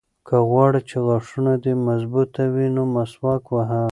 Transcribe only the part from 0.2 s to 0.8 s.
که غواړې